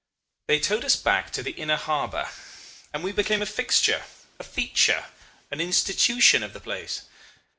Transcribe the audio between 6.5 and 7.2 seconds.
the place.